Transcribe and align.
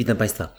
Witam 0.00 0.16
Państwa. 0.16 0.54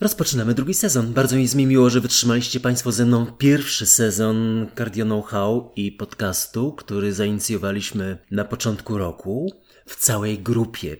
Rozpoczynamy 0.00 0.54
drugi 0.54 0.74
sezon. 0.74 1.12
Bardzo 1.12 1.36
jest 1.36 1.54
mi 1.54 1.66
miło, 1.66 1.90
że 1.90 2.00
wytrzymaliście 2.00 2.60
Państwo 2.60 2.92
ze 2.92 3.06
mną 3.06 3.26
pierwszy 3.26 3.86
sezon 3.86 4.66
Cardio 4.78 5.04
Know-how 5.04 5.72
i 5.76 5.92
podcastu, 5.92 6.72
który 6.72 7.12
zainicjowaliśmy 7.12 8.18
na 8.30 8.44
początku 8.44 8.98
roku 8.98 9.52
w 9.86 9.96
całej 9.96 10.38
grupie. 10.38 10.96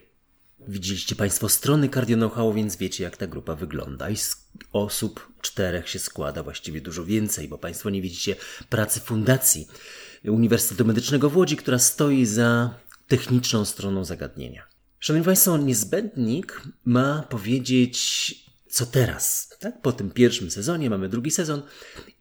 Widzieliście 0.69 1.17
Państwo 1.17 1.49
strony 1.49 1.89
Cardio 1.89 2.17
Know-how, 2.17 2.53
więc 2.53 2.77
wiecie 2.77 3.05
jak 3.05 3.17
ta 3.17 3.27
grupa 3.27 3.55
wygląda. 3.55 4.11
I 4.11 4.17
z 4.17 4.37
osób 4.73 5.29
czterech 5.41 5.89
się 5.89 5.99
składa, 5.99 6.43
właściwie 6.43 6.81
dużo 6.81 7.05
więcej, 7.05 7.49
bo 7.49 7.59
Państwo 7.59 7.91
nie 7.91 8.03
widzicie 8.03 8.37
pracy 8.69 9.01
fundacji 9.01 9.69
Uniwersytetu 10.25 10.85
Medycznego 10.85 11.31
w 11.31 11.37
Łodzi, 11.37 11.57
która 11.57 11.79
stoi 11.79 12.27
za 12.27 12.75
techniczną 13.09 13.65
stroną 13.65 14.05
zagadnienia. 14.05 14.74
Szanowni 15.05 15.25
Państwo, 15.25 15.57
niezbędnik 15.57 16.63
ma 16.85 17.27
powiedzieć, 17.31 18.35
co 18.69 18.87
teraz. 18.87 19.49
Tak? 19.61 19.83
Po 19.83 19.93
tym 19.93 20.11
pierwszym 20.11 20.51
sezonie 20.51 20.91
mamy 20.91 21.09
drugi 21.09 21.31
sezon 21.31 21.63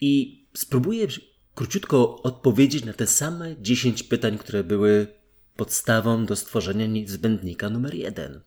i 0.01 0.43
spróbuję 0.53 1.07
króciutko 1.55 2.21
odpowiedzieć 2.21 2.85
na 2.85 2.93
te 2.93 3.07
same 3.07 3.55
10 3.61 4.03
pytań, 4.03 4.37
które 4.37 4.63
były 4.63 5.07
podstawą 5.55 6.25
do 6.25 6.35
stworzenia 6.35 6.85
niezbędnika 6.85 7.69
numer 7.69 7.95
jeden. 7.95 8.41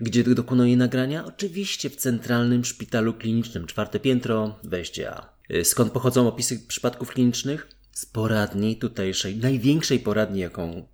Gdzie 0.00 0.24
dokonuję 0.24 0.76
nagrania? 0.76 1.24
Oczywiście 1.24 1.90
w 1.90 1.96
Centralnym 1.96 2.64
Szpitalu 2.64 3.14
Klinicznym, 3.14 3.66
czwarte 3.66 4.00
piętro, 4.00 4.58
wejście 4.64 5.10
A. 5.10 5.32
Skąd 5.64 5.92
pochodzą 5.92 6.28
opisy 6.28 6.58
przypadków 6.68 7.10
klinicznych? 7.10 7.68
Z 7.92 8.06
poradni 8.06 8.76
tutejszej, 8.76 9.36
największej 9.36 9.98
poradni, 9.98 10.40
jaką 10.40 10.88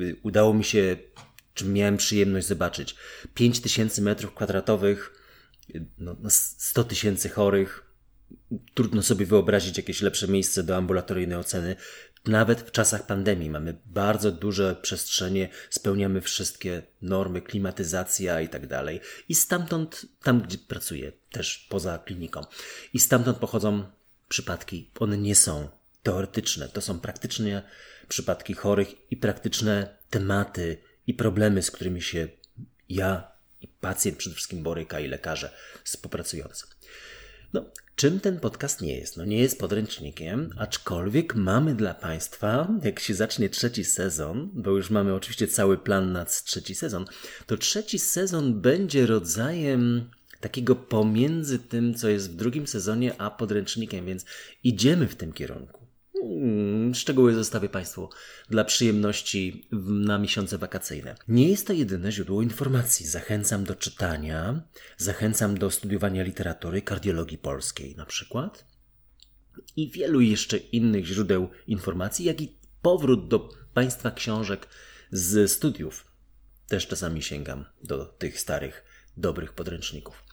y, 0.00 0.16
udało 0.22 0.54
mi 0.54 0.64
się 0.64 0.96
czym 1.56 1.72
miałem 1.72 1.96
przyjemność 1.96 2.46
zobaczyć. 2.46 2.96
5000 3.34 4.02
metrów 4.02 4.34
kwadratowych, 4.34 5.22
no, 5.98 6.16
100 6.28 6.82
no, 6.82 6.88
tysięcy 6.88 7.28
chorych. 7.28 7.82
Trudno 8.74 9.02
sobie 9.02 9.26
wyobrazić 9.26 9.76
jakieś 9.76 10.02
lepsze 10.02 10.28
miejsce 10.28 10.62
do 10.62 10.76
ambulatoryjnej 10.76 11.38
oceny. 11.38 11.76
Nawet 12.24 12.60
w 12.60 12.70
czasach 12.70 13.06
pandemii 13.06 13.50
mamy 13.50 13.78
bardzo 13.86 14.32
duże 14.32 14.76
przestrzenie, 14.82 15.48
spełniamy 15.70 16.20
wszystkie 16.20 16.82
normy, 17.02 17.42
klimatyzacja 17.42 18.40
i 18.40 18.48
tak 18.48 18.66
dalej. 18.66 19.00
I 19.28 19.34
stamtąd, 19.34 20.06
tam 20.22 20.40
gdzie 20.40 20.58
pracuję, 20.58 21.12
też 21.30 21.66
poza 21.70 21.98
kliniką, 21.98 22.44
i 22.92 22.98
stamtąd 22.98 23.38
pochodzą 23.38 23.84
przypadki. 24.28 24.90
One 24.98 25.18
nie 25.18 25.36
są 25.36 25.68
teoretyczne, 26.02 26.68
to 26.68 26.80
są 26.80 27.00
praktyczne 27.00 27.62
przypadki 28.08 28.54
chorych 28.54 29.10
i 29.10 29.16
praktyczne 29.16 29.98
tematy, 30.10 30.78
i 31.06 31.14
problemy, 31.14 31.62
z 31.62 31.70
którymi 31.70 32.02
się 32.02 32.28
ja 32.88 33.32
i 33.60 33.68
pacjent 33.68 34.18
przede 34.18 34.34
wszystkim 34.36 34.62
boryka 34.62 35.00
i 35.00 35.08
lekarze 35.08 35.50
współpracujący. 35.84 36.66
No, 37.52 37.64
czym 37.96 38.20
ten 38.20 38.40
podcast 38.40 38.80
nie 38.80 38.96
jest? 38.96 39.16
No 39.16 39.24
nie 39.24 39.38
jest 39.38 39.60
podręcznikiem, 39.60 40.50
aczkolwiek 40.58 41.34
mamy 41.34 41.74
dla 41.74 41.94
Państwa, 41.94 42.68
jak 42.82 43.00
się 43.00 43.14
zacznie 43.14 43.48
trzeci 43.48 43.84
sezon, 43.84 44.50
bo 44.54 44.70
już 44.70 44.90
mamy 44.90 45.14
oczywiście 45.14 45.48
cały 45.48 45.78
plan 45.78 46.12
na 46.12 46.24
trzeci 46.24 46.74
sezon, 46.74 47.04
to 47.46 47.56
trzeci 47.56 47.98
sezon 47.98 48.60
będzie 48.60 49.06
rodzajem 49.06 50.10
takiego 50.40 50.76
pomiędzy 50.76 51.58
tym, 51.58 51.94
co 51.94 52.08
jest 52.08 52.30
w 52.30 52.36
drugim 52.36 52.66
sezonie, 52.66 53.20
a 53.20 53.30
podręcznikiem, 53.30 54.06
więc 54.06 54.24
idziemy 54.64 55.08
w 55.08 55.16
tym 55.16 55.32
kierunku. 55.32 55.85
Hmm, 56.28 56.94
szczegóły 56.94 57.34
zostawię 57.34 57.68
Państwu 57.68 58.08
dla 58.50 58.64
przyjemności 58.64 59.68
na 59.88 60.18
miesiące 60.18 60.58
wakacyjne. 60.58 61.14
Nie 61.28 61.48
jest 61.48 61.66
to 61.66 61.72
jedyne 61.72 62.12
źródło 62.12 62.42
informacji. 62.42 63.06
Zachęcam 63.06 63.64
do 63.64 63.74
czytania, 63.74 64.62
zachęcam 64.96 65.58
do 65.58 65.70
studiowania 65.70 66.22
literatury, 66.22 66.82
kardiologii 66.82 67.38
polskiej 67.38 67.96
na 67.96 68.06
przykład 68.06 68.76
i 69.76 69.90
wielu 69.90 70.20
jeszcze 70.20 70.56
innych 70.56 71.06
źródeł 71.06 71.48
informacji, 71.66 72.24
jak 72.24 72.40
i 72.40 72.56
powrót 72.82 73.28
do 73.28 73.48
Państwa 73.74 74.10
książek 74.10 74.68
z 75.10 75.50
studiów. 75.50 76.06
Też 76.68 76.86
czasami 76.86 77.22
sięgam 77.22 77.64
do 77.84 78.04
tych 78.04 78.40
starych, 78.40 78.84
dobrych 79.16 79.52
podręczników. 79.52 80.24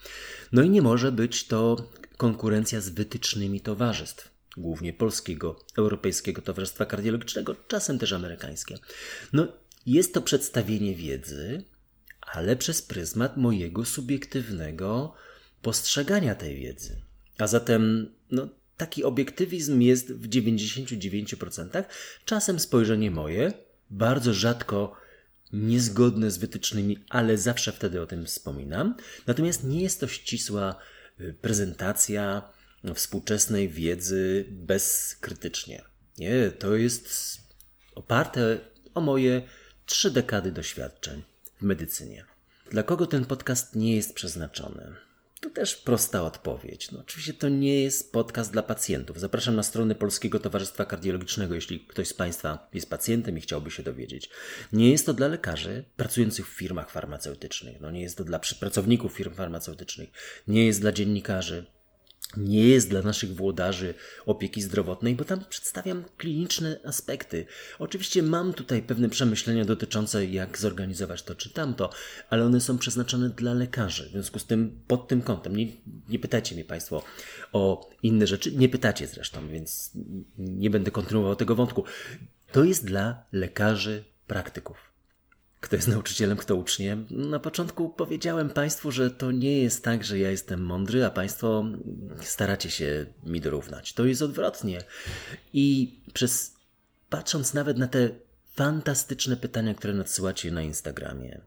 No 0.52 0.62
i 0.62 0.70
nie 0.70 0.81
może 0.81 1.12
być 1.12 1.48
to 1.48 1.90
konkurencja 2.18 2.81
z 2.81 2.90
wytycznymi 2.90 3.62
towarzystw 3.62 4.33
głównie 4.58 4.94
polskiego, 4.94 5.59
Europejskiego 5.78 6.41
Towarzystwa 6.41 6.86
Kardiologicznego, 6.86 7.56
czasem 7.68 8.00
też 8.00 8.14
amerykańskie. 8.14 8.78
No, 9.34 9.47
jest 9.86 10.14
to 10.14 10.22
przedstawienie 10.22 10.96
wiedzy, 10.96 11.64
ale 12.22 12.56
przez 12.56 12.81
pryzmat 12.81 13.38
mojego 13.38 13.86
subiektywnego 13.86 15.13
postrzegania 15.62 16.36
tej 16.36 16.56
wiedzy. 16.56 17.02
A 17.38 17.47
zatem, 17.47 18.09
no, 18.31 18.47
taki 18.78 19.03
obiektywizm 19.03 19.81
jest 19.81 20.13
w 20.13 20.30
99%, 20.30 21.84
czasem 22.25 22.59
spojrzenie 22.59 23.12
moje, 23.12 23.53
bardzo 23.90 24.34
rzadko 24.34 24.96
niezgodne 25.53 26.31
z 26.31 26.38
wytycznymi, 26.38 27.06
ale 27.09 27.38
zawsze 27.38 27.72
wtedy 27.72 28.02
o 28.02 28.08
tym 28.08 28.25
wspominam. 28.25 28.96
Natomiast 29.28 29.63
nie 29.63 29.81
jest 29.81 30.00
to 30.00 30.08
ścisła 30.08 30.75
y, 31.19 31.36
prezentacja, 31.42 32.42
współczesnej 32.96 33.70
wiedzy 33.70 34.46
bezkrytycznie. 34.50 35.84
Nie, 36.18 36.52
to 36.52 36.76
jest 36.76 37.10
oparte 37.96 38.60
o 38.94 39.02
moje 39.02 39.42
trzy 39.86 40.12
dekady 40.12 40.52
doświadczeń 40.52 41.24
w 41.60 41.62
medycynie. 41.62 42.26
Dla 42.72 42.84
kogo 42.84 43.06
ten 43.08 43.26
podcast 43.26 43.76
nie 43.76 43.96
jest 43.96 44.14
przeznaczony? 44.14 44.96
To 45.42 45.50
też 45.50 45.76
prosta 45.76 46.24
odpowiedź. 46.24 46.92
No, 46.92 47.00
oczywiście 47.00 47.34
to 47.34 47.50
nie 47.50 47.82
jest 47.82 48.12
podcast 48.12 48.52
dla 48.52 48.64
pacjentów. 48.64 49.20
Zapraszam 49.20 49.56
na 49.56 49.64
stronę 49.64 49.96
Polskiego 49.96 50.40
Towarzystwa 50.40 50.86
Kardiologicznego, 50.86 51.56
jeśli 51.56 51.80
ktoś 51.80 52.08
z 52.08 52.14
Państwa 52.14 52.70
jest 52.74 52.90
pacjentem 52.90 53.38
i 53.38 53.42
chciałby 53.42 53.72
się 53.72 53.84
dowiedzieć. 53.84 54.30
Nie 54.74 54.92
jest 54.92 55.06
to 55.06 55.14
dla 55.14 55.28
lekarzy 55.28 55.86
pracujących 55.96 56.48
w 56.48 56.58
firmach 56.58 56.92
farmaceutycznych. 56.92 57.82
No, 57.82 57.92
nie 57.92 58.02
jest 58.02 58.18
to 58.18 58.24
dla 58.24 58.40
pracowników 58.60 59.14
firm 59.14 59.34
farmaceutycznych. 59.34 60.10
Nie 60.48 60.66
jest 60.66 60.82
dla 60.82 60.92
dziennikarzy 60.92 61.66
nie 62.38 62.68
jest 62.68 62.90
dla 62.90 63.02
naszych 63.02 63.36
włodarzy 63.36 63.94
opieki 64.26 64.62
zdrowotnej, 64.62 65.16
bo 65.16 65.26
tam 65.26 65.46
przedstawiam 65.50 66.04
kliniczne 66.18 66.80
aspekty. 66.86 67.46
Oczywiście 67.80 68.24
mam 68.24 68.54
tutaj 68.54 68.82
pewne 68.82 69.10
przemyślenia 69.10 69.66
dotyczące 69.66 70.26
jak 70.26 70.58
zorganizować 70.58 71.24
to 71.24 71.36
czy 71.36 71.50
tamto, 71.50 71.90
ale 72.30 72.46
one 72.46 72.62
są 72.62 72.78
przeznaczone 72.78 73.30
dla 73.30 73.54
lekarzy. 73.54 74.10
W 74.10 74.12
związku 74.12 74.40
z 74.40 74.46
tym 74.46 74.80
pod 74.88 75.08
tym 75.08 75.22
kątem 75.22 75.56
nie, 75.56 75.68
nie 76.10 76.20
pytajcie 76.20 76.56
mnie 76.56 76.66
Państwo 76.66 77.04
o 77.54 77.90
inne 78.04 78.28
rzeczy. 78.28 78.52
Nie 78.52 78.70
pytacie 78.70 79.08
zresztą, 79.08 79.50
więc 79.50 79.92
nie 80.38 80.70
będę 80.70 80.92
kontynuował 80.92 81.36
tego 81.36 81.56
wątku. 81.56 81.84
To 82.52 82.64
jest 82.64 82.86
dla 82.86 83.26
lekarzy 83.32 84.04
praktyków 84.28 84.93
kto 85.63 85.75
jest 85.75 85.88
nauczycielem, 85.88 86.38
kto 86.38 86.56
uczniem. 86.56 87.07
Na 87.09 87.40
początku 87.40 87.90
powiedziałem 87.90 88.50
Państwu, 88.50 88.91
że 88.91 89.12
to 89.12 89.31
nie 89.31 89.57
jest 89.57 89.84
tak, 89.84 90.03
że 90.03 90.19
ja 90.19 90.31
jestem 90.31 90.66
mądry, 90.66 91.06
a 91.06 91.09
Państwo 91.09 91.66
staracie 92.22 92.72
się 92.72 93.06
mi 93.24 93.41
dorównać. 93.41 93.94
To 93.94 94.06
jest 94.06 94.22
odwrotnie. 94.22 94.84
I 95.53 95.96
przez 96.13 96.56
patrząc 97.09 97.53
nawet 97.53 97.78
na 97.78 97.88
te 97.88 98.09
fantastyczne 98.56 99.38
pytania, 99.38 99.74
które 99.74 99.94
nadsyłacie 99.94 100.51
na 100.51 100.62
Instagramie, 100.62 101.41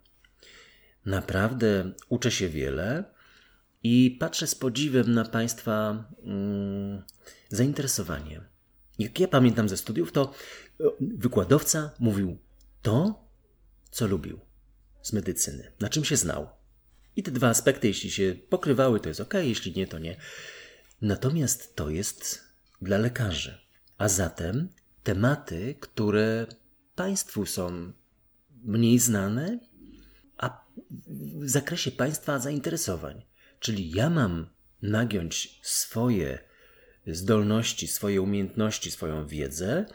naprawdę 1.07 1.93
uczę 2.09 2.31
się 2.31 2.49
wiele 2.49 3.05
i 3.83 4.17
patrzę 4.21 4.47
z 4.47 4.55
podziwem 4.55 5.13
na 5.13 5.25
Państwa 5.25 6.05
mm, 6.23 7.03
zainteresowanie. 7.49 8.41
Jak 8.99 9.21
ja 9.21 9.29
pamiętam 9.29 9.69
ze 9.69 9.77
studiów, 9.77 10.13
to 10.13 10.33
wykładowca 11.01 11.91
mówił 11.99 12.39
to, 12.83 13.26
co 13.91 14.07
lubił 14.07 14.41
z 15.03 15.13
medycyny, 15.13 15.73
na 15.81 15.89
czym 15.89 16.05
się 16.05 16.17
znał. 16.17 16.49
I 17.17 17.23
te 17.23 17.31
dwa 17.31 17.49
aspekty, 17.49 17.89
jeśli 17.89 18.11
się 18.11 18.35
pokrywały, 18.49 19.01
to 19.01 19.09
jest 19.09 19.21
ok, 19.21 19.35
jeśli 19.35 19.73
nie, 19.73 19.87
to 19.87 19.99
nie. 19.99 20.17
Natomiast 21.01 21.77
to 21.77 21.91
jest 21.91 22.45
dla 22.83 22.99
lekarzy. 22.99 23.59
A 23.99 24.09
zatem 24.09 24.69
tematy, 25.03 25.75
które 25.81 26.47
Państwu 26.95 27.47
są 27.47 27.93
mniej 28.65 28.99
znane, 28.99 29.59
a 30.37 30.65
w 31.09 31.49
zakresie 31.49 31.91
Państwa 31.91 32.39
zainteresowań. 32.39 33.23
Czyli 33.61 33.91
ja 33.91 34.11
mam 34.11 34.47
nagiąć 34.83 35.61
swoje 35.63 36.39
zdolności, 37.07 37.89
swoje 37.89 38.23
umiejętności, 38.23 38.91
swoją 38.91 39.27
wiedzę 39.27 39.87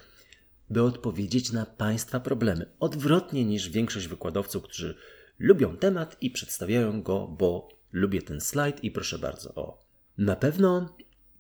by 0.71 0.83
odpowiedzieć 0.83 1.51
na 1.51 1.65
Państwa 1.65 2.19
problemy. 2.19 2.65
Odwrotnie 2.79 3.45
niż 3.45 3.69
większość 3.69 4.07
wykładowców, 4.07 4.63
którzy 4.63 4.95
lubią 5.39 5.77
temat 5.77 6.17
i 6.21 6.31
przedstawiają 6.31 7.01
go, 7.01 7.27
bo 7.27 7.69
lubię 7.91 8.21
ten 8.21 8.41
slajd 8.41 8.83
i 8.83 8.91
proszę 8.91 9.19
bardzo 9.19 9.55
o. 9.55 9.85
Na 10.17 10.35
pewno 10.35 10.95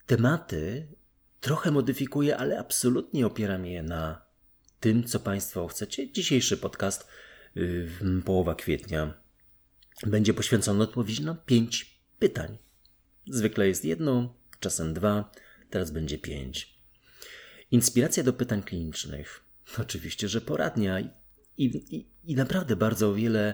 tematy 0.05 0.87
trochę 1.41 1.71
modyfikuję, 1.71 2.37
ale 2.37 2.59
absolutnie 2.59 3.25
opieram 3.25 3.65
je 3.65 3.83
na 3.83 4.21
tym, 4.79 5.03
co 5.03 5.19
Państwo 5.19 5.67
chcecie. 5.67 6.11
Dzisiejszy 6.11 6.57
podcast, 6.57 7.07
yy, 7.55 7.87
połowa 8.25 8.55
kwietnia, 8.55 9.13
będzie 10.07 10.33
poświęcona 10.33 10.83
odpowiedzi 10.83 11.23
na 11.25 11.35
pięć 11.35 12.01
pytań. 12.19 12.57
Zwykle 13.27 13.67
jest 13.67 13.85
jedno, 13.85 14.33
czasem 14.59 14.93
dwa, 14.93 15.31
teraz 15.69 15.91
będzie 15.91 16.17
pięć. 16.17 16.80
Inspiracja 17.71 18.23
do 18.23 18.33
pytań 18.33 18.63
klinicznych. 18.63 19.43
Oczywiście, 19.77 20.27
że 20.27 20.41
poradnia 20.41 20.99
i, 20.99 21.09
i, 21.57 22.05
i 22.25 22.35
naprawdę 22.35 22.75
bardzo 22.75 23.13
wiele 23.13 23.53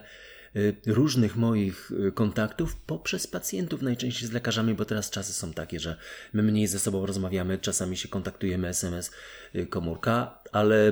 y, 0.55 0.75
różnych 0.85 1.35
moich 1.35 1.91
y, 1.91 2.11
kontaktów 2.11 2.75
poprzez 2.75 3.27
pacjentów, 3.27 3.81
najczęściej 3.81 4.27
z 4.27 4.31
lekarzami, 4.31 4.73
bo 4.73 4.85
teraz 4.85 5.09
czasy 5.09 5.33
są 5.33 5.53
takie, 5.53 5.79
że 5.79 5.97
my 6.33 6.43
mniej 6.43 6.67
ze 6.67 6.79
sobą 6.79 7.05
rozmawiamy, 7.05 7.57
czasami 7.57 7.97
się 7.97 8.07
kontaktujemy 8.07 8.67
SMS, 8.67 9.11
y, 9.55 9.65
komórka, 9.65 10.39
ale 10.51 10.91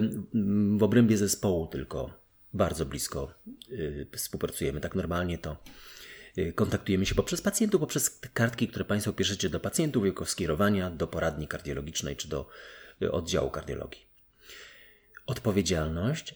w 0.77 0.83
obrębie 0.83 1.18
zespołu 1.18 1.68
tylko 1.68 2.25
bardzo 2.54 2.86
blisko 2.86 3.33
współpracujemy. 4.16 4.81
Tak 4.81 4.95
normalnie 4.95 5.38
to 5.38 5.57
kontaktujemy 6.56 7.06
się 7.06 7.16
poprzez 7.16 7.42
pacjentów, 7.42 7.81
poprzez 7.81 8.19
kartki, 8.33 8.68
które 8.68 8.86
Państwo 8.86 9.13
piszecie 9.13 9.50
do 9.50 9.60
pacjentów 9.60 10.06
jako 10.06 10.25
skierowania 10.25 10.89
do 10.89 11.07
poradni 11.07 11.48
kardiologicznej 11.48 12.16
czy 12.16 12.27
do 12.27 12.50
oddziału 13.12 13.50
kardiologii. 13.50 14.06
Odpowiedzialność 15.25 16.36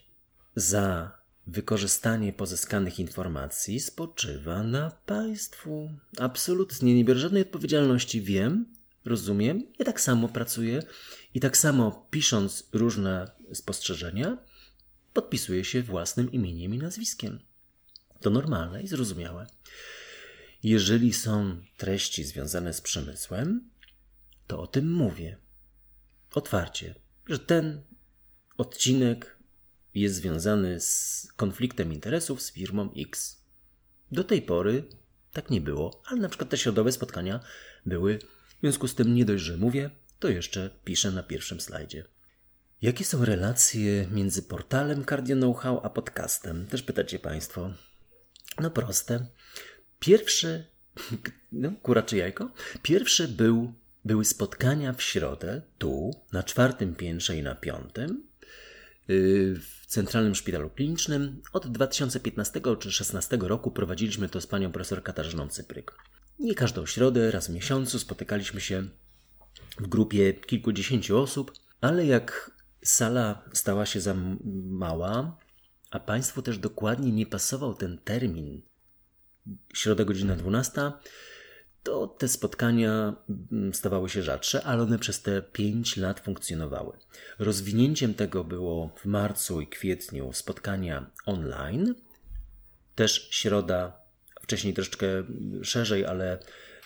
za 0.55 1.19
wykorzystanie 1.47 2.33
pozyskanych 2.33 2.99
informacji 2.99 3.79
spoczywa 3.79 4.63
na 4.63 4.91
państwu. 4.91 5.91
Absolutnie 6.17 6.95
nie 6.95 7.05
biorę 7.05 7.19
żadnej 7.19 7.41
odpowiedzialności. 7.41 8.21
Wiem, 8.21 8.65
rozumiem, 9.05 9.63
ja 9.79 9.85
tak 9.85 10.01
samo 10.01 10.27
pracuję 10.27 10.83
i 11.33 11.39
tak 11.39 11.57
samo 11.57 12.07
pisząc 12.09 12.69
różne 12.73 13.31
spostrzeżenia, 13.53 14.37
podpisuję 15.13 15.65
się 15.65 15.83
własnym 15.83 16.31
imieniem 16.31 16.73
i 16.73 16.77
nazwiskiem. 16.77 17.39
To 18.19 18.29
normalne 18.29 18.81
i 18.81 18.87
zrozumiałe. 18.87 19.47
Jeżeli 20.63 21.13
są 21.13 21.61
treści 21.77 22.23
związane 22.23 22.73
z 22.73 22.81
przemysłem, 22.81 23.69
to 24.47 24.61
o 24.61 24.67
tym 24.67 24.93
mówię 24.93 25.37
otwarcie, 26.37 26.95
że 27.27 27.39
ten 27.39 27.81
odcinek 28.57 29.37
jest 29.93 30.15
związany 30.15 30.79
z 30.79 31.27
konfliktem 31.35 31.93
interesów 31.93 32.41
z 32.41 32.51
firmą 32.51 32.89
X. 32.97 33.43
Do 34.11 34.23
tej 34.23 34.41
pory 34.41 34.83
tak 35.33 35.49
nie 35.49 35.61
było, 35.61 36.01
ale 36.05 36.21
na 36.21 36.29
przykład 36.29 36.49
te 36.49 36.57
środowe 36.57 36.91
spotkania 36.91 37.39
były. 37.85 38.19
W 38.57 38.61
związku 38.61 38.87
z 38.87 38.95
tym 38.95 39.15
nie 39.15 39.25
dość, 39.25 39.43
że 39.43 39.57
mówię, 39.57 39.89
to 40.19 40.29
jeszcze 40.29 40.69
piszę 40.83 41.11
na 41.11 41.23
pierwszym 41.23 41.61
slajdzie. 41.61 42.05
Jakie 42.81 43.05
są 43.05 43.25
relacje 43.25 44.07
między 44.11 44.41
portalem 44.41 45.05
Cardio 45.05 45.35
Know-how 45.35 45.81
a 45.83 45.89
podcastem? 45.89 46.65
Też 46.65 46.83
pytacie 46.83 47.19
Państwo. 47.19 47.73
No 48.59 48.71
proste. 48.71 49.25
Pierwsze, 49.99 50.65
no 51.51 51.71
kura 51.83 52.01
czy 52.01 52.17
jajko? 52.17 52.51
Pierwsze 52.81 53.27
był 53.27 53.73
były 54.09 54.25
spotkania 54.25 54.93
w 54.93 55.01
środę, 55.01 55.61
tu, 55.77 56.11
na 56.31 56.43
czwartym 56.43 56.95
piętrze 56.95 57.37
i 57.37 57.43
na 57.43 57.55
piątym, 57.55 58.23
y, 59.09 59.55
w 59.61 59.85
Centralnym 59.85 60.35
Szpitalu 60.35 60.69
Klinicznym. 60.69 61.41
Od 61.53 61.67
2015 61.67 62.53
czy 62.53 62.61
2016 62.61 63.37
roku 63.41 63.71
prowadziliśmy 63.71 64.29
to 64.29 64.41
z 64.41 64.47
panią 64.47 64.71
profesor 64.71 65.03
Katarzyną 65.03 65.47
Cypryk. 65.47 65.95
Nie 66.39 66.55
każdą 66.55 66.85
środę, 66.85 67.31
raz 67.31 67.47
w 67.47 67.53
miesiącu 67.53 67.99
spotykaliśmy 67.99 68.61
się 68.61 68.87
w 69.77 69.87
grupie 69.87 70.33
kilkudziesięciu 70.33 71.17
osób, 71.17 71.51
ale 71.81 72.05
jak 72.05 72.51
sala 72.83 73.43
stała 73.53 73.85
się 73.85 74.01
za 74.01 74.15
mała, 74.65 75.37
a 75.91 75.99
Państwu 75.99 76.41
też 76.41 76.57
dokładnie 76.57 77.11
nie 77.11 77.25
pasował 77.25 77.73
ten 77.73 77.97
termin, 77.97 78.61
środa 79.73 80.05
godzina 80.05 80.35
12, 80.35 80.91
to 81.83 82.07
te 82.07 82.27
spotkania 82.27 83.15
mm, 83.51 83.73
stawały 83.73 84.09
się 84.09 84.23
rzadsze, 84.23 84.63
ale 84.63 84.83
one 84.83 84.99
przez 84.99 85.21
te 85.21 85.41
5 85.41 85.97
lat 85.97 86.19
funkcjonowały. 86.19 86.97
Rozwinięciem 87.39 88.13
tego 88.13 88.43
było 88.43 88.95
w 88.97 89.05
marcu 89.05 89.61
i 89.61 89.67
kwietniu 89.67 90.33
spotkania 90.33 91.11
online, 91.25 91.95
też 92.95 93.27
środa, 93.31 94.01
wcześniej 94.41 94.73
troszeczkę 94.73 95.07
szerzej, 95.63 96.05
ale 96.05 96.39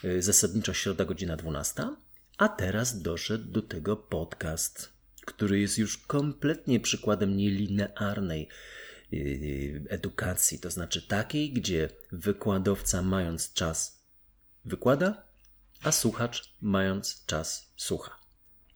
y, 0.04 0.22
zasadniczo 0.22 0.74
środa 0.74 1.06
godzina 1.06 1.38
12, 1.38 1.84
a 2.38 2.50
teraz 2.50 3.02
doszedł 3.02 3.52
do 3.52 3.62
tego 3.62 3.98
podcast, 3.98 4.90
który 5.26 5.60
jest 5.60 5.78
już 5.78 5.98
kompletnie 5.98 6.80
przykładem 6.80 7.38
nielinearnej 7.38 8.48
y, 9.14 9.86
edukacji, 9.90 10.60
to 10.60 10.72
znaczy 10.72 11.08
takiej, 11.08 11.54
gdzie 11.54 11.90
wykładowca, 12.12 13.02
mając 13.02 13.54
czas 13.54 14.03
wykłada, 14.66 15.24
a 15.84 15.92
słuchacz, 15.92 16.56
mając 16.62 17.26
czas, 17.26 17.74
słucha. 17.78 18.20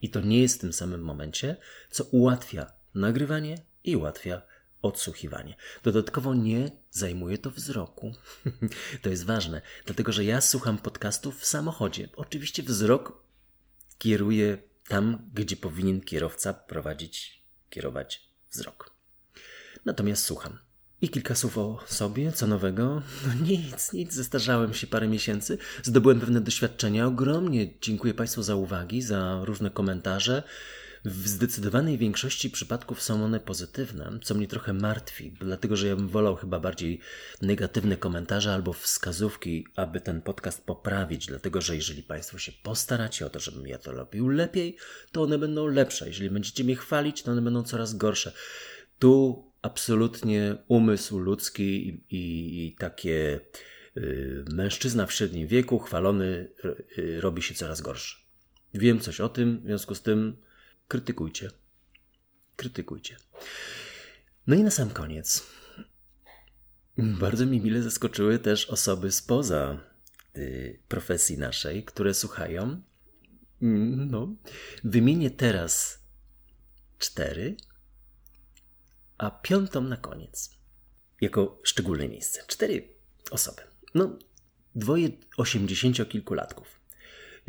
I 0.01 0.09
to 0.09 0.21
nie 0.21 0.41
jest 0.41 0.57
w 0.57 0.61
tym 0.61 0.73
samym 0.73 1.01
momencie, 1.01 1.57
co 1.91 2.03
ułatwia 2.03 2.71
nagrywanie 2.95 3.57
i 3.83 3.95
ułatwia 3.95 4.41
odsłuchiwanie. 4.81 5.55
Dodatkowo 5.83 6.33
nie 6.33 6.71
zajmuje 6.91 7.37
to 7.37 7.51
wzroku. 7.51 8.11
to 9.01 9.09
jest 9.09 9.25
ważne, 9.25 9.61
dlatego 9.85 10.11
że 10.11 10.25
ja 10.25 10.41
słucham 10.41 10.77
podcastów 10.77 11.39
w 11.39 11.45
samochodzie. 11.45 12.09
Oczywiście 12.15 12.63
wzrok 12.63 13.23
kieruje 13.97 14.57
tam, 14.87 15.29
gdzie 15.33 15.55
powinien 15.55 16.01
kierowca 16.01 16.53
prowadzić, 16.53 17.43
kierować 17.69 18.29
wzrok. 18.51 18.91
Natomiast 19.85 20.25
słucham. 20.25 20.66
I 21.01 21.09
kilka 21.09 21.35
słów 21.35 21.57
o 21.57 21.79
sobie, 21.85 22.31
co 22.31 22.47
nowego? 22.47 23.01
No 23.27 23.45
nic, 23.45 23.93
nic, 23.93 24.13
zestarzałem 24.13 24.73
się 24.73 24.87
parę 24.87 25.07
miesięcy, 25.07 25.57
zdobyłem 25.83 26.19
pewne 26.19 26.41
doświadczenia. 26.41 27.05
Ogromnie 27.05 27.73
dziękuję 27.81 28.13
Państwu 28.13 28.43
za 28.43 28.55
uwagi, 28.55 29.01
za 29.01 29.41
różne 29.43 29.71
komentarze. 29.71 30.43
W 31.05 31.27
zdecydowanej 31.27 31.97
większości 31.97 32.49
przypadków 32.49 33.01
są 33.01 33.23
one 33.25 33.39
pozytywne, 33.39 34.19
co 34.23 34.35
mnie 34.35 34.47
trochę 34.47 34.73
martwi, 34.73 35.31
dlatego 35.39 35.75
że 35.75 35.87
ja 35.87 35.95
bym 35.95 36.07
wolał 36.07 36.35
chyba 36.35 36.59
bardziej 36.59 36.99
negatywne 37.41 37.97
komentarze 37.97 38.53
albo 38.53 38.73
wskazówki, 38.73 39.67
aby 39.75 40.01
ten 40.01 40.21
podcast 40.21 40.65
poprawić, 40.65 41.25
dlatego 41.25 41.61
że 41.61 41.75
jeżeli 41.75 42.03
Państwo 42.03 42.37
się 42.37 42.51
postaracie 42.63 43.25
o 43.25 43.29
to, 43.29 43.39
żebym 43.39 43.67
ja 43.67 43.77
to 43.77 43.91
robił 43.91 44.29
lepiej, 44.29 44.77
to 45.11 45.23
one 45.23 45.37
będą 45.37 45.67
lepsze. 45.67 46.07
Jeżeli 46.07 46.29
będziecie 46.29 46.63
mnie 46.63 46.75
chwalić, 46.75 47.23
to 47.23 47.31
one 47.31 47.41
będą 47.41 47.63
coraz 47.63 47.95
gorsze. 47.95 48.31
Tu 48.99 49.43
absolutnie 49.67 50.55
umysł 50.67 51.19
ludzki 51.19 51.87
i, 51.87 52.15
i, 52.15 52.67
i 52.67 52.75
takie 52.75 53.39
y, 53.97 54.45
mężczyzna 54.51 55.05
w 55.05 55.13
średnim 55.13 55.47
wieku, 55.47 55.79
chwalony, 55.79 56.49
y, 56.97 57.21
robi 57.21 57.41
się 57.41 57.53
coraz 57.55 57.81
gorszy. 57.81 58.15
Wiem 58.73 58.99
coś 58.99 59.21
o 59.21 59.29
tym, 59.29 59.59
w 59.59 59.65
związku 59.65 59.95
z 59.95 60.01
tym 60.01 60.37
krytykujcie. 60.87 61.49
Krytykujcie. 62.55 63.17
No 64.47 64.55
i 64.55 64.63
na 64.63 64.71
sam 64.71 64.89
koniec. 64.89 65.45
Bardzo 66.97 67.45
mi 67.45 67.61
mile 67.61 67.81
zaskoczyły 67.81 68.39
też 68.39 68.65
osoby 68.65 69.11
spoza 69.11 69.79
y, 70.37 70.79
profesji 70.87 71.37
naszej, 71.37 71.83
które 71.83 72.13
słuchają. 72.13 72.81
Mm, 73.61 74.11
no, 74.11 74.35
wymienię 74.83 75.31
teraz 75.31 75.99
cztery, 76.97 77.55
a 79.17 79.31
piątą 79.31 79.81
na 79.81 79.97
koniec. 79.97 80.57
Jako 81.21 81.61
szczególne 81.63 82.09
miejsce. 82.09 82.41
Cztery 82.47 82.87
osoby. 83.31 83.61
No, 83.95 84.19
dwoje 84.75 85.09
osiemdziesięciokilkulatków. 85.37 86.79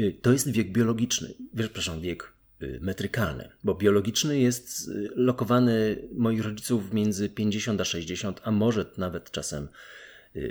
Y, 0.00 0.18
to 0.22 0.32
jest 0.32 0.50
wiek 0.50 0.72
biologiczny, 0.72 1.34
przepraszam, 1.56 2.00
wiek 2.00 2.32
y, 2.62 2.78
metrykalny, 2.82 3.50
bo 3.64 3.74
biologiczny 3.74 4.38
jest 4.38 4.88
y, 4.88 5.10
lokowany 5.14 6.08
moich 6.12 6.44
rodziców 6.44 6.92
między 6.92 7.28
50 7.28 7.80
a 7.80 7.84
60, 7.84 8.40
a 8.44 8.50
może 8.50 8.86
nawet 8.96 9.30
czasem 9.30 9.68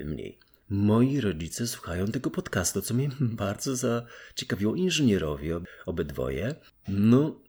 mniej. 0.05 0.39
Moi 0.69 1.21
rodzice 1.21 1.67
słuchają 1.67 2.07
tego 2.07 2.29
podcastu, 2.29 2.81
co 2.81 2.93
mnie 2.93 3.09
bardzo 3.45 3.75
zaciekawiło. 3.75 4.75
Inżynierowie, 4.75 5.59
obydwoje. 5.85 6.55
No, 6.87 7.41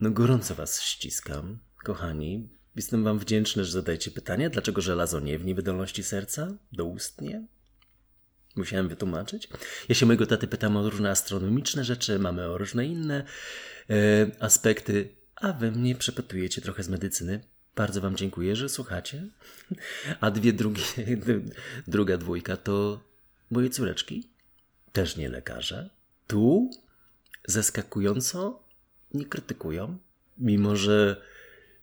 no 0.00 0.10
gorąco 0.10 0.54
was 0.54 0.82
ściskam, 0.82 1.58
kochani. 1.84 2.59
Jestem 2.80 3.04
Wam 3.04 3.18
wdzięczny, 3.18 3.64
że 3.64 3.72
zadajecie 3.72 4.10
pytanie, 4.10 4.50
dlaczego 4.50 4.80
żelazo 4.80 5.20
nie 5.20 5.38
w 5.38 5.44
niewydolności 5.44 6.02
serca? 6.02 6.48
Doustnie? 6.72 7.46
Musiałem 8.56 8.88
wytłumaczyć. 8.88 9.48
Ja 9.88 9.94
się 9.94 10.06
mojego 10.06 10.26
taty 10.26 10.46
pytam 10.46 10.76
o 10.76 10.90
różne 10.90 11.10
astronomiczne 11.10 11.84
rzeczy, 11.84 12.18
mamy 12.18 12.46
o 12.46 12.58
różne 12.58 12.86
inne 12.86 13.24
e, 13.90 13.94
aspekty, 14.42 15.16
a 15.36 15.52
Wy 15.52 15.72
mnie 15.72 15.94
przepytujecie 15.94 16.60
trochę 16.60 16.82
z 16.82 16.88
medycyny. 16.88 17.40
Bardzo 17.76 18.00
Wam 18.00 18.16
dziękuję, 18.16 18.56
że 18.56 18.68
słuchacie. 18.68 19.26
A 20.20 20.30
dwie 20.30 20.52
drugie, 20.52 20.82
druga 21.88 22.16
dwójka 22.16 22.56
to 22.56 23.04
moje 23.50 23.70
córeczki, 23.70 24.28
też 24.92 25.16
nie 25.16 25.28
lekarze. 25.28 25.90
Tu 26.26 26.70
zaskakująco 27.44 28.62
nie 29.14 29.26
krytykują, 29.26 29.98
mimo 30.38 30.76
że 30.76 31.22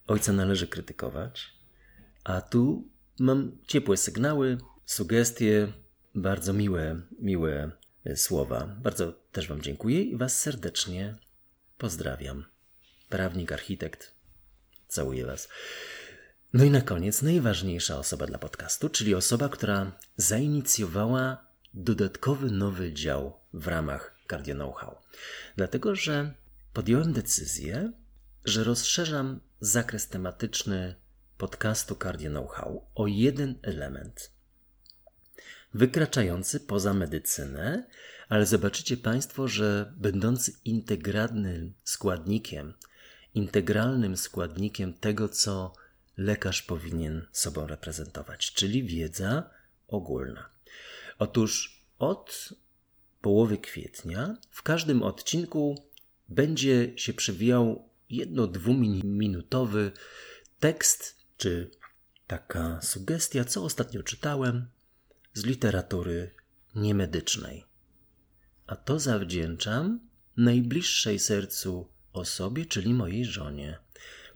Ojca 0.08 0.32
należy 0.32 0.66
krytykować, 0.66 1.52
a 2.24 2.40
tu 2.40 2.88
mam 3.18 3.58
ciepłe 3.66 3.96
sygnały 3.96 4.58
sugestie, 4.86 5.72
bardzo 6.14 6.52
miłe, 6.52 7.00
miłe 7.20 7.70
słowa. 8.16 8.76
Bardzo 8.82 9.12
też 9.32 9.48
Wam 9.48 9.62
dziękuję 9.62 10.02
i 10.02 10.16
Was 10.16 10.40
serdecznie 10.40 11.16
pozdrawiam. 11.78 12.44
Prawnik, 13.08 13.52
architekt, 13.52 14.14
całuję 14.88 15.26
Was. 15.26 15.48
No 16.52 16.64
i 16.64 16.70
na 16.70 16.80
koniec 16.80 17.22
najważniejsza 17.22 17.98
osoba 17.98 18.26
dla 18.26 18.38
podcastu, 18.38 18.88
czyli 18.88 19.14
osoba, 19.14 19.48
która 19.48 19.92
zainicjowała 20.16 21.46
dodatkowy 21.74 22.50
nowy 22.50 22.92
dział 22.92 23.40
w 23.52 23.66
ramach 23.66 24.14
Cardio 24.30 24.54
Know-how. 24.54 24.96
Dlatego, 25.56 25.94
że 25.94 26.34
podjąłem 26.72 27.12
decyzję, 27.12 27.92
że 28.48 28.64
rozszerzam 28.64 29.40
zakres 29.60 30.08
tematyczny 30.08 30.94
podcastu 31.38 31.96
Cardio 32.02 32.30
Know-how 32.30 32.86
o 32.94 33.06
jeden 33.06 33.58
element, 33.62 34.30
wykraczający 35.74 36.60
poza 36.60 36.94
medycynę, 36.94 37.86
ale 38.28 38.46
zobaczycie 38.46 38.96
Państwo, 38.96 39.48
że 39.48 39.92
będący 39.96 40.52
integralnym 40.64 41.74
składnikiem, 41.84 42.74
integralnym 43.34 44.16
składnikiem 44.16 44.94
tego, 44.94 45.28
co 45.28 45.72
lekarz 46.16 46.62
powinien 46.62 47.26
sobą 47.32 47.66
reprezentować, 47.66 48.52
czyli 48.52 48.84
wiedza 48.84 49.50
ogólna. 49.88 50.48
Otóż 51.18 51.82
od 51.98 52.48
połowy 53.20 53.58
kwietnia 53.58 54.36
w 54.50 54.62
każdym 54.62 55.02
odcinku 55.02 55.84
będzie 56.28 56.98
się 56.98 57.12
przewijał 57.12 57.87
jedno-dwuminutowy 58.10 59.92
tekst 60.60 61.16
czy 61.36 61.70
taka 62.26 62.80
sugestia, 62.82 63.44
co 63.44 63.64
ostatnio 63.64 64.02
czytałem 64.02 64.68
z 65.34 65.44
literatury 65.44 66.30
niemedycznej. 66.74 67.64
A 68.66 68.76
to 68.76 69.00
zawdzięczam 69.00 70.00
najbliższej 70.36 71.18
sercu 71.18 71.88
osobie, 72.12 72.66
czyli 72.66 72.94
mojej 72.94 73.24
żonie 73.24 73.78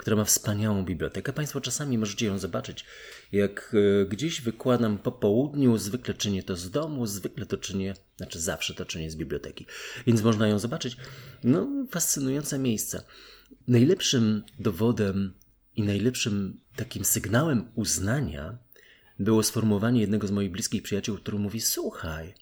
która 0.03 0.17
ma 0.17 0.25
wspaniałą 0.25 0.85
bibliotekę. 0.85 1.33
Państwo 1.33 1.61
czasami 1.61 1.99
możecie 1.99 2.27
ją 2.27 2.39
zobaczyć, 2.39 2.85
jak 3.33 3.75
e, 4.03 4.07
gdzieś 4.07 4.41
wykładam 4.41 4.99
po 4.99 5.13
południu, 5.13 5.79
zwykle 5.79 6.15
czynię 6.15 6.43
to 6.43 6.57
z 6.57 6.71
domu, 6.71 7.07
zwykle 7.07 7.47
to 7.47 7.57
czynię, 7.57 7.95
znaczy 8.17 8.41
zawsze 8.41 8.75
to 8.75 8.85
czynię 8.85 9.11
z 9.11 9.17
biblioteki, 9.17 9.67
więc 10.07 10.23
można 10.23 10.49
ją 10.49 10.59
zobaczyć. 10.59 10.97
No, 11.45 11.69
fascynujące 11.91 12.59
miejsce. 12.59 13.03
Najlepszym 13.69 14.43
dowodem 14.59 15.35
i 15.77 15.83
najlepszym 15.83 16.61
takim 16.77 17.05
sygnałem 17.05 17.69
uznania 17.75 18.59
było 19.19 19.43
sformułowanie 19.43 20.01
jednego 20.01 20.27
z 20.27 20.31
moich 20.31 20.51
bliskich 20.51 20.83
przyjaciół, 20.83 21.17
który 21.17 21.39
mówi: 21.39 21.61
Słuchaj 21.61 22.35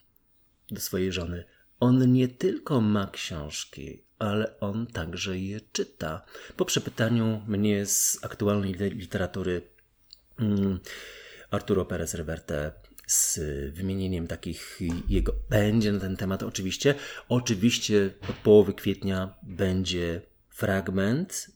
do 0.71 0.81
swojej 0.81 1.11
żony, 1.11 1.45
on 1.79 2.13
nie 2.13 2.27
tylko 2.27 2.81
ma 2.81 3.07
książki, 3.07 4.03
ale 4.19 4.59
on 4.59 4.87
także 4.87 5.39
je 5.39 5.61
czyta. 5.71 6.21
Po 6.57 6.65
przepytaniu 6.65 7.41
mnie 7.47 7.85
z 7.85 8.19
aktualnej 8.21 8.73
literatury 8.73 9.61
mm, 10.39 10.79
Arturo 11.51 11.85
Perez 11.85 12.13
Reverte 12.13 12.71
z 13.07 13.39
wymienieniem 13.75 14.27
takich 14.27 14.79
jego 15.09 15.33
będzie 15.49 15.91
na 15.91 15.99
ten 15.99 16.17
temat 16.17 16.43
oczywiście. 16.43 16.95
Oczywiście 17.29 18.09
od 18.29 18.35
połowy 18.35 18.73
kwietnia 18.73 19.35
będzie 19.43 20.21
fragment 20.61 21.51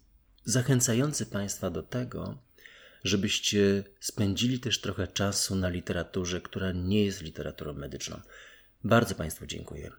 zachęcający 0.46 1.26
Państwa 1.26 1.70
do 1.70 1.84
tego, 1.84 2.38
żebyście 3.04 3.84
spędzili 4.00 4.60
też 4.60 4.82
trochę 4.82 5.08
czasu 5.08 5.56
na 5.56 5.70
literaturze, 5.70 6.42
która 6.42 6.72
nie 6.72 7.06
jest 7.06 7.22
literaturą 7.22 7.74
medyczną. 7.74 8.22
Bardzo 8.84 9.16
Państwu 9.16 9.46
dziękuję. 9.46 9.92